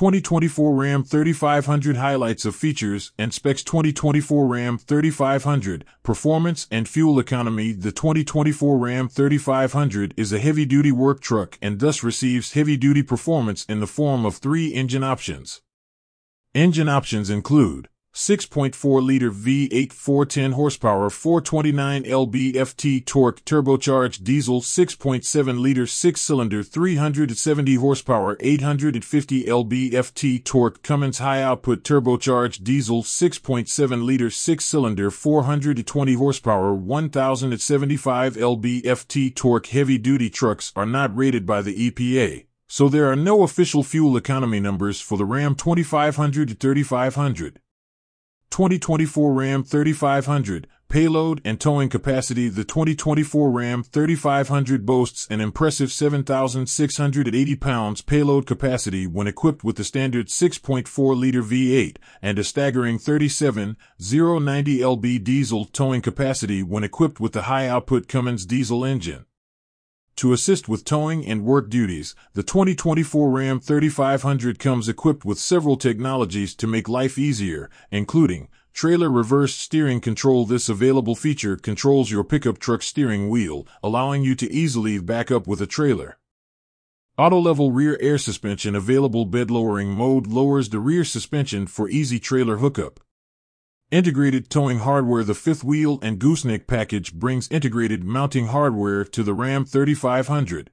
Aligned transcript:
2024 0.00 0.74
Ram 0.74 1.04
3500 1.04 1.96
highlights 1.98 2.46
of 2.46 2.56
features 2.56 3.12
and 3.18 3.34
specs 3.34 3.62
2024 3.62 4.46
Ram 4.46 4.78
3500 4.78 5.84
performance 6.02 6.66
and 6.70 6.88
fuel 6.88 7.18
economy 7.18 7.72
The 7.72 7.92
2024 7.92 8.78
Ram 8.78 9.10
3500 9.10 10.14
is 10.16 10.32
a 10.32 10.38
heavy-duty 10.38 10.90
work 10.90 11.20
truck 11.20 11.58
and 11.60 11.80
thus 11.80 12.02
receives 12.02 12.54
heavy-duty 12.54 13.02
performance 13.02 13.66
in 13.66 13.80
the 13.80 13.86
form 13.86 14.24
of 14.24 14.36
three 14.36 14.72
engine 14.72 15.04
options. 15.04 15.60
Engine 16.54 16.88
options 16.88 17.28
include 17.28 17.90
6.4 18.12 19.02
liter 19.02 19.30
V8 19.30 19.92
410 19.92 20.52
horsepower 20.52 21.10
429 21.10 22.02
lb-ft 22.02 23.06
torque 23.06 23.44
turbocharged 23.44 24.24
diesel 24.24 24.60
6.7 24.60 25.60
liter 25.60 25.86
6 25.86 26.20
cylinder 26.20 26.62
370 26.62 27.74
horsepower 27.76 28.36
850 28.40 29.44
lb-ft 29.44 30.44
torque 30.44 30.82
Cummins 30.82 31.18
high 31.18 31.40
output 31.40 31.84
turbocharged 31.84 32.64
diesel 32.64 33.02
6.7 33.02 34.04
liter 34.04 34.28
6 34.28 34.64
cylinder 34.64 35.10
420 35.10 36.14
horsepower 36.14 36.74
1075 36.74 38.34
lb-ft 38.34 39.34
torque 39.36 39.66
heavy 39.68 39.98
duty 39.98 40.28
trucks 40.28 40.72
are 40.74 40.84
not 40.84 41.16
rated 41.16 41.46
by 41.46 41.62
the 41.62 41.90
EPA 41.90 42.44
so 42.66 42.88
there 42.88 43.10
are 43.10 43.16
no 43.16 43.42
official 43.42 43.82
fuel 43.82 44.16
economy 44.16 44.60
numbers 44.60 45.00
for 45.00 45.16
the 45.18 45.24
Ram 45.24 45.56
2500 45.56 46.48
to 46.50 46.54
3500. 46.54 47.60
2024 48.50 49.32
Ram 49.32 49.62
3500 49.62 50.66
payload 50.88 51.40
and 51.44 51.60
towing 51.60 51.88
capacity 51.88 52.48
The 52.48 52.64
2024 52.64 53.50
Ram 53.50 53.84
3500 53.84 54.84
boasts 54.84 55.28
an 55.30 55.40
impressive 55.40 55.92
7,680 55.92 57.56
pounds 57.56 58.02
payload 58.02 58.46
capacity 58.46 59.06
when 59.06 59.28
equipped 59.28 59.62
with 59.62 59.76
the 59.76 59.84
standard 59.84 60.26
6.4-liter 60.26 61.42
V8 61.44 61.96
and 62.20 62.38
a 62.40 62.44
staggering 62.44 62.98
37,090 62.98 64.78
lb 64.78 65.24
diesel 65.24 65.64
towing 65.66 66.02
capacity 66.02 66.64
when 66.64 66.82
equipped 66.82 67.20
with 67.20 67.32
the 67.32 67.42
high-output 67.42 68.08
Cummins 68.08 68.44
diesel 68.44 68.84
engine. 68.84 69.26
To 70.20 70.34
assist 70.34 70.68
with 70.68 70.84
towing 70.84 71.24
and 71.24 71.46
work 71.46 71.70
duties, 71.70 72.14
the 72.34 72.42
2024 72.42 73.30
Ram 73.30 73.58
3500 73.58 74.58
comes 74.58 74.86
equipped 74.86 75.24
with 75.24 75.38
several 75.38 75.78
technologies 75.78 76.54
to 76.56 76.66
make 76.66 76.90
life 76.90 77.16
easier, 77.16 77.70
including 77.90 78.48
Trailer 78.74 79.08
Reverse 79.08 79.54
Steering 79.54 79.98
Control. 79.98 80.44
This 80.44 80.68
available 80.68 81.14
feature 81.14 81.56
controls 81.56 82.10
your 82.10 82.22
pickup 82.22 82.58
truck 82.58 82.82
steering 82.82 83.30
wheel, 83.30 83.66
allowing 83.82 84.22
you 84.22 84.34
to 84.34 84.52
easily 84.52 84.98
back 84.98 85.30
up 85.30 85.46
with 85.46 85.62
a 85.62 85.66
trailer. 85.66 86.18
Auto 87.16 87.38
level 87.38 87.72
rear 87.72 87.96
air 87.98 88.18
suspension 88.18 88.74
available 88.74 89.24
bed 89.24 89.50
lowering 89.50 89.88
mode 89.88 90.26
lowers 90.26 90.68
the 90.68 90.80
rear 90.80 91.02
suspension 91.02 91.66
for 91.66 91.88
easy 91.88 92.18
trailer 92.20 92.58
hookup. 92.58 93.00
Integrated 93.90 94.50
towing 94.50 94.78
hardware 94.78 95.24
The 95.24 95.34
fifth 95.34 95.64
wheel 95.64 95.98
and 96.00 96.20
gooseneck 96.20 96.68
package 96.68 97.12
brings 97.12 97.48
integrated 97.50 98.04
mounting 98.04 98.46
hardware 98.46 99.04
to 99.06 99.24
the 99.24 99.34
Ram 99.34 99.64
3500. 99.64 100.70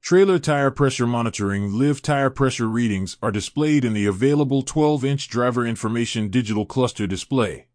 Trailer 0.00 0.38
tire 0.38 0.70
pressure 0.70 1.06
monitoring 1.06 1.74
live 1.74 2.00
tire 2.00 2.30
pressure 2.30 2.68
readings 2.68 3.18
are 3.22 3.30
displayed 3.30 3.84
in 3.84 3.92
the 3.92 4.06
available 4.06 4.62
12-inch 4.62 5.28
driver 5.28 5.66
information 5.66 6.30
digital 6.30 6.64
cluster 6.64 7.06
display. 7.06 7.66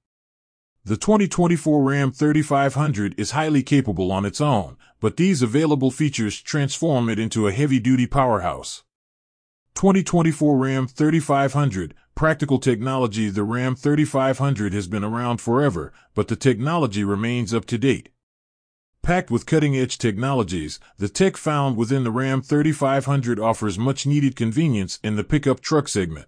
The 0.84 0.98
2024 0.98 1.84
Ram 1.84 2.12
3500 2.12 3.14
is 3.20 3.32
highly 3.32 3.62
capable 3.62 4.12
on 4.12 4.26
its 4.26 4.42
own, 4.42 4.76
but 5.00 5.18
these 5.18 5.44
available 5.44 5.92
features 5.92 6.42
transform 6.42 7.10
it 7.10 7.20
into 7.20 7.48
a 7.48 7.52
heavy-duty 7.52 8.08
powerhouse. 8.08 8.84
2024 9.76 10.58
Ram 10.58 10.88
3500 10.88 11.94
Practical 12.18 12.58
technology 12.58 13.30
The 13.30 13.44
Ram 13.44 13.76
3500 13.76 14.74
has 14.74 14.88
been 14.88 15.04
around 15.04 15.40
forever, 15.40 15.94
but 16.16 16.30
the 16.30 16.36
technology 16.36 17.04
remains 17.04 17.54
up 17.54 17.66
to 17.66 17.78
date. 17.78 18.10
Packed 19.04 19.30
with 19.30 19.46
cutting 19.46 19.78
edge 19.78 20.00
technologies, 20.00 20.80
the 20.98 21.10
tech 21.10 21.38
found 21.38 21.78
within 21.78 22.04
the 22.04 22.10
Ram 22.10 22.42
3500 22.42 23.40
offers 23.40 23.78
much 23.78 24.08
needed 24.08 24.36
convenience 24.36 24.98
in 25.04 25.16
the 25.16 25.24
pickup 25.24 25.60
truck 25.60 25.88
segment. 25.88 26.26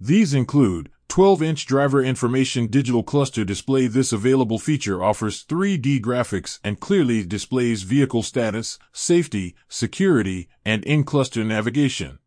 These 0.00 0.32
include 0.32 0.88
12 1.08 1.42
inch 1.42 1.66
driver 1.66 2.02
information 2.02 2.66
digital 2.66 3.02
cluster 3.02 3.44
display. 3.44 3.88
This 3.88 4.14
available 4.14 4.58
feature 4.58 5.04
offers 5.04 5.44
3D 5.44 6.00
graphics 6.00 6.58
and 6.64 6.80
clearly 6.80 7.22
displays 7.22 7.82
vehicle 7.82 8.22
status, 8.22 8.78
safety, 8.94 9.54
security, 9.68 10.48
and 10.64 10.82
in 10.86 11.04
cluster 11.04 11.44
navigation. 11.44 12.18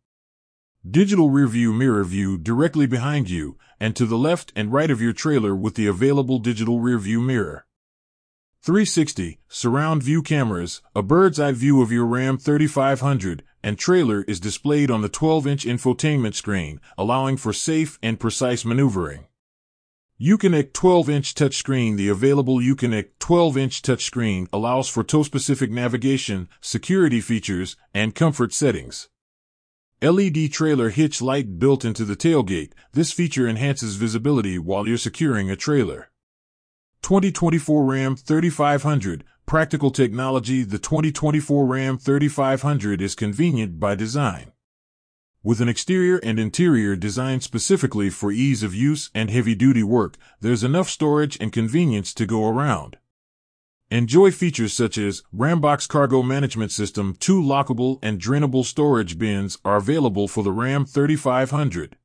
Digital 0.88 1.28
rearview 1.28 1.76
mirror 1.76 2.04
view 2.04 2.38
directly 2.38 2.86
behind 2.86 3.28
you 3.28 3.58
and 3.78 3.94
to 3.94 4.06
the 4.06 4.16
left 4.16 4.50
and 4.56 4.72
right 4.72 4.90
of 4.90 4.98
your 4.98 5.12
trailer 5.12 5.54
with 5.54 5.74
the 5.74 5.86
available 5.86 6.38
digital 6.38 6.80
rearview 6.80 7.22
mirror. 7.22 7.66
360 8.62 9.40
surround 9.46 10.02
view 10.02 10.22
cameras, 10.22 10.80
a 10.96 11.02
bird's 11.02 11.38
eye 11.38 11.52
view 11.52 11.82
of 11.82 11.92
your 11.92 12.06
Ram 12.06 12.38
3500 12.38 13.42
and 13.62 13.78
trailer 13.78 14.22
is 14.22 14.40
displayed 14.40 14.90
on 14.90 15.02
the 15.02 15.10
12-inch 15.10 15.66
infotainment 15.66 16.34
screen, 16.34 16.80
allowing 16.96 17.36
for 17.36 17.52
safe 17.52 17.98
and 18.02 18.18
precise 18.18 18.64
maneuvering. 18.64 19.26
Uconnect 20.18 20.72
12-inch 20.72 21.34
touchscreen 21.34 21.98
The 21.98 22.08
available 22.08 22.56
Uconnect 22.56 23.10
12-inch 23.20 23.82
touchscreen 23.82 24.48
allows 24.50 24.88
for 24.88 25.04
tow-specific 25.04 25.70
navigation, 25.70 26.48
security 26.62 27.20
features, 27.20 27.76
and 27.92 28.14
comfort 28.14 28.54
settings. 28.54 29.10
LED 30.02 30.50
trailer 30.50 30.88
hitch 30.88 31.20
light 31.20 31.58
built 31.58 31.84
into 31.84 32.06
the 32.06 32.16
tailgate. 32.16 32.72
This 32.92 33.12
feature 33.12 33.46
enhances 33.46 33.96
visibility 33.96 34.58
while 34.58 34.88
you're 34.88 34.96
securing 34.96 35.50
a 35.50 35.56
trailer. 35.56 36.10
2024 37.02 37.84
Ram 37.84 38.16
3500 38.16 39.24
Practical 39.44 39.90
technology 39.90 40.62
The 40.62 40.78
2024 40.78 41.66
Ram 41.66 41.98
3500 41.98 43.02
is 43.02 43.14
convenient 43.14 43.78
by 43.78 43.94
design. 43.94 44.52
With 45.42 45.60
an 45.60 45.68
exterior 45.68 46.16
and 46.22 46.38
interior 46.38 46.96
designed 46.96 47.42
specifically 47.42 48.08
for 48.08 48.32
ease 48.32 48.62
of 48.62 48.74
use 48.74 49.10
and 49.14 49.30
heavy 49.30 49.54
duty 49.54 49.82
work, 49.82 50.16
there's 50.40 50.64
enough 50.64 50.88
storage 50.88 51.36
and 51.42 51.52
convenience 51.52 52.14
to 52.14 52.24
go 52.24 52.48
around. 52.48 52.96
Enjoy 53.92 54.30
features 54.30 54.72
such 54.72 54.96
as 54.98 55.24
Rambox 55.36 55.88
Cargo 55.88 56.22
Management 56.22 56.70
System, 56.70 57.16
two 57.18 57.42
lockable 57.42 57.98
and 58.04 58.20
drainable 58.20 58.64
storage 58.64 59.18
bins 59.18 59.58
are 59.64 59.78
available 59.78 60.28
for 60.28 60.44
the 60.44 60.52
Ram 60.52 60.86
3500. 60.86 61.96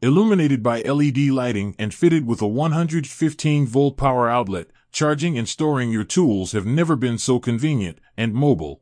Illuminated 0.00 0.62
by 0.62 0.80
LED 0.80 1.18
lighting 1.28 1.76
and 1.78 1.92
fitted 1.92 2.26
with 2.26 2.40
a 2.40 2.46
115 2.46 3.66
volt 3.66 3.98
power 3.98 4.30
outlet, 4.30 4.68
charging 4.92 5.36
and 5.36 5.46
storing 5.46 5.90
your 5.90 6.04
tools 6.04 6.52
have 6.52 6.64
never 6.64 6.96
been 6.96 7.18
so 7.18 7.38
convenient 7.38 7.98
and 8.16 8.32
mobile. 8.32 8.80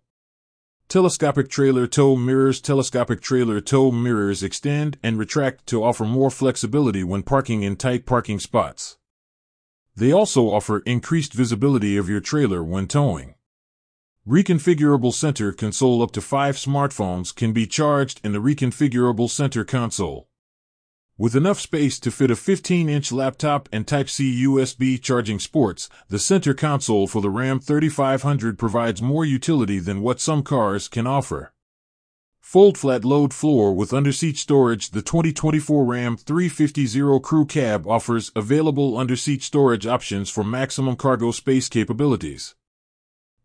Telescopic 0.86 1.48
trailer 1.48 1.88
tow 1.88 2.14
mirrors 2.14 2.60
Telescopic 2.60 3.20
trailer 3.20 3.60
tow 3.60 3.90
mirrors 3.90 4.44
extend 4.44 4.96
and 5.02 5.18
retract 5.18 5.66
to 5.66 5.82
offer 5.82 6.04
more 6.04 6.30
flexibility 6.30 7.02
when 7.02 7.24
parking 7.24 7.64
in 7.64 7.74
tight 7.74 8.06
parking 8.06 8.38
spots. 8.38 8.96
They 9.94 10.10
also 10.10 10.50
offer 10.50 10.78
increased 10.80 11.34
visibility 11.34 11.96
of 11.96 12.08
your 12.08 12.20
trailer 12.20 12.62
when 12.62 12.86
towing. 12.86 13.34
Reconfigurable 14.26 15.12
center 15.12 15.52
console 15.52 16.02
up 16.02 16.12
to 16.12 16.20
five 16.20 16.56
smartphones 16.56 17.34
can 17.34 17.52
be 17.52 17.66
charged 17.66 18.20
in 18.24 18.32
the 18.32 18.38
reconfigurable 18.38 19.28
center 19.28 19.64
console. 19.64 20.28
With 21.18 21.36
enough 21.36 21.60
space 21.60 22.00
to 22.00 22.10
fit 22.10 22.30
a 22.30 22.34
15-inch 22.34 23.12
laptop 23.12 23.68
and 23.70 23.86
Type-C 23.86 24.44
USB 24.44 25.00
charging 25.00 25.38
sports, 25.38 25.90
the 26.08 26.18
center 26.18 26.54
console 26.54 27.06
for 27.06 27.20
the 27.20 27.28
Ram 27.28 27.60
3500 27.60 28.58
provides 28.58 29.02
more 29.02 29.24
utility 29.24 29.78
than 29.78 30.00
what 30.00 30.20
some 30.20 30.42
cars 30.42 30.88
can 30.88 31.06
offer. 31.06 31.52
Fold 32.42 32.76
flat 32.76 33.04
load 33.04 33.32
floor 33.32 33.72
with 33.72 33.92
underseat 33.92 34.36
storage. 34.36 34.90
The 34.90 35.00
2024 35.00 35.84
Ram 35.84 36.16
350 36.16 37.20
Crew 37.20 37.46
Cab 37.46 37.86
offers 37.86 38.32
available 38.34 38.94
underseat 38.94 39.42
storage 39.42 39.86
options 39.86 40.28
for 40.28 40.42
maximum 40.42 40.96
cargo 40.96 41.30
space 41.30 41.68
capabilities. 41.68 42.54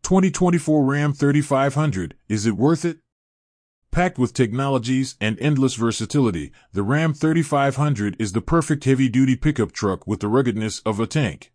2024 0.02 0.84
Ram 0.84 1.12
3500, 1.14 2.16
is 2.28 2.44
it 2.44 2.56
worth 2.56 2.84
it? 2.84 2.98
Packed 3.92 4.18
with 4.18 4.34
technologies 4.34 5.14
and 5.20 5.38
endless 5.40 5.76
versatility, 5.76 6.50
the 6.72 6.82
Ram 6.82 7.14
3500 7.14 8.16
is 8.18 8.32
the 8.32 8.42
perfect 8.42 8.84
heavy 8.84 9.08
duty 9.08 9.36
pickup 9.36 9.70
truck 9.70 10.06
with 10.08 10.20
the 10.20 10.28
ruggedness 10.28 10.80
of 10.80 10.98
a 10.98 11.06
tank. 11.06 11.52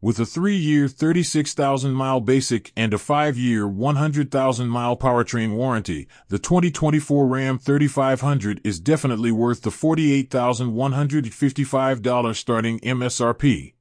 With 0.00 0.20
a 0.20 0.24
three-year, 0.24 0.86
36,000-mile 0.86 2.20
basic 2.20 2.70
and 2.76 2.94
a 2.94 2.98
five-year, 2.98 3.66
100,000-mile 3.66 4.96
powertrain 4.96 5.56
warranty, 5.56 6.06
the 6.28 6.38
2024 6.38 7.26
Ram 7.26 7.58
3500 7.58 8.60
is 8.62 8.78
definitely 8.78 9.32
worth 9.32 9.62
the 9.62 9.70
$48,155 9.70 12.36
starting 12.36 12.78
MSRP. 12.78 13.72